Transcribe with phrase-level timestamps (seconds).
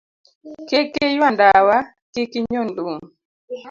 [0.67, 1.77] Kik Iyua Ndawa,
[2.13, 2.99] Kik Inyon Lum